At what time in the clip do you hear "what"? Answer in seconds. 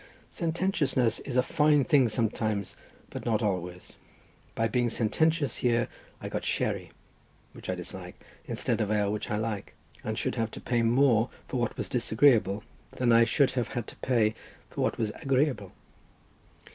11.59-11.77, 14.81-14.97